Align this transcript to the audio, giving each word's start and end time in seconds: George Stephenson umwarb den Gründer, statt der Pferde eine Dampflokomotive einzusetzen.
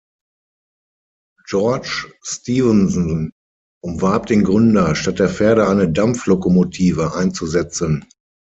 George 1.47 2.11
Stephenson 2.23 3.29
umwarb 3.83 4.25
den 4.25 4.43
Gründer, 4.43 4.95
statt 4.95 5.19
der 5.19 5.29
Pferde 5.29 5.67
eine 5.67 5.91
Dampflokomotive 5.91 7.13
einzusetzen. 7.13 8.05